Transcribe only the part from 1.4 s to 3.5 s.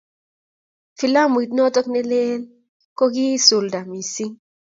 notok lel ko kie